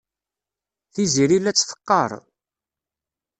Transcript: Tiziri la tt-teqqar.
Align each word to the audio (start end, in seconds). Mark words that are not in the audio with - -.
Tiziri 0.93 1.37
la 1.41 1.51
tt-teqqar. 1.53 2.11